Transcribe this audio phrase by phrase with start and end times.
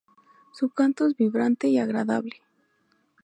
[0.51, 2.37] Su canto es vibrante y agradable.